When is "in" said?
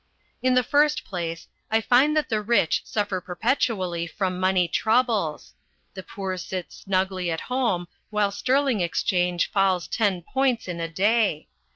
0.41-0.55, 10.67-10.79